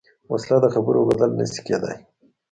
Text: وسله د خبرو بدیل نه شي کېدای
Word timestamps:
وسله 0.31 0.57
د 0.61 0.65
خبرو 0.73 1.07
بدیل 1.09 1.31
نه 1.39 1.45
شي 1.51 1.61
کېدای 1.67 1.97